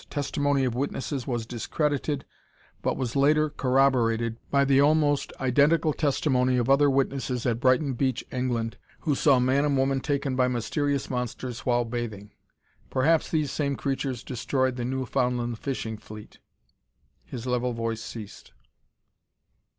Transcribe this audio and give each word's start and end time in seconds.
Testimony 0.09 0.65
of 0.65 0.73
witnesses 0.73 1.27
was 1.27 1.45
discredited, 1.45 2.25
but 2.81 2.97
was 2.97 3.15
later 3.15 3.51
corroborated 3.51 4.35
by 4.49 4.65
the 4.65 4.81
almost 4.81 5.31
identical 5.39 5.93
testimony 5.93 6.57
of 6.57 6.71
other 6.71 6.89
witnesses 6.89 7.45
at 7.45 7.59
Brighton 7.59 7.93
Beach, 7.93 8.25
England, 8.31 8.77
who 9.01 9.13
saw 9.13 9.39
man 9.39 9.63
and 9.63 9.77
woman 9.77 9.99
taken 9.99 10.35
by 10.35 10.47
mysterious 10.47 11.07
monsters 11.07 11.67
whilst 11.67 11.91
bathing.' 11.91 12.31
Perhaps 12.89 13.29
these 13.29 13.51
same 13.51 13.75
creatures 13.75 14.23
destroyed 14.23 14.75
the 14.75 14.85
Newfoundland 14.85 15.59
fishing 15.59 15.97
fleet." 15.99 16.39
His 17.23 17.45
level 17.45 17.71
voice 17.73 18.01
ceased. 18.01 18.53